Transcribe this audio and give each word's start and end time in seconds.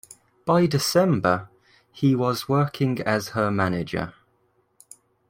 By 0.47 0.65
December, 0.65 1.51
he 1.91 2.15
was 2.15 2.49
working 2.49 3.01
as 3.01 3.27
her 3.33 3.51
manager. 3.51 4.15